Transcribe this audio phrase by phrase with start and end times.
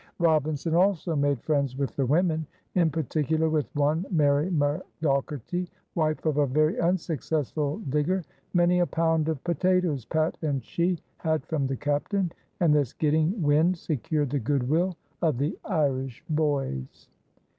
[0.17, 6.37] Robinson also made friends with the women, in particular with one Mary McDogherty, wife of
[6.37, 8.23] a very unsuccessful digger.
[8.55, 13.39] Many a pound of potatoes Pat and she had from the captain, and this getting
[13.43, 17.07] wind secured the good will of the Irish boys.